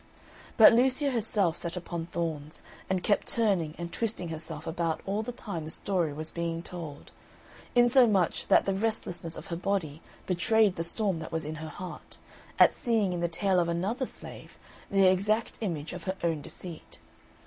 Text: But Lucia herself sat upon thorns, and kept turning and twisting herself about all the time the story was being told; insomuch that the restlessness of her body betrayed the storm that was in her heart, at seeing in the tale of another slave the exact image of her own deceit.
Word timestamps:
But 0.57 0.73
Lucia 0.73 1.11
herself 1.11 1.55
sat 1.55 1.77
upon 1.77 2.07
thorns, 2.07 2.63
and 2.89 3.03
kept 3.03 3.27
turning 3.27 3.75
and 3.77 3.93
twisting 3.93 4.29
herself 4.29 4.65
about 4.65 4.99
all 5.05 5.21
the 5.21 5.31
time 5.31 5.63
the 5.63 5.69
story 5.69 6.11
was 6.11 6.31
being 6.31 6.63
told; 6.63 7.11
insomuch 7.75 8.47
that 8.47 8.65
the 8.65 8.73
restlessness 8.73 9.37
of 9.37 9.45
her 9.53 9.55
body 9.55 10.01
betrayed 10.25 10.75
the 10.75 10.83
storm 10.83 11.19
that 11.19 11.31
was 11.31 11.45
in 11.45 11.53
her 11.61 11.69
heart, 11.69 12.17
at 12.57 12.73
seeing 12.73 13.13
in 13.13 13.19
the 13.19 13.27
tale 13.29 13.59
of 13.59 13.69
another 13.69 14.07
slave 14.07 14.57
the 14.89 15.05
exact 15.05 15.59
image 15.61 15.93
of 15.93 16.05
her 16.05 16.15
own 16.23 16.41
deceit. 16.41 16.97